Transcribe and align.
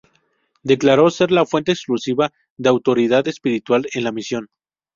Declaró 0.63 1.11
ser 1.11 1.29
la 1.31 1.45
fuente 1.45 1.73
exclusiva 1.73 2.31
de 2.57 2.69
autoridad 2.69 3.27
espiritual 3.27 3.87
en 3.93 4.03
la 4.03 4.11
Misión. 4.11 4.47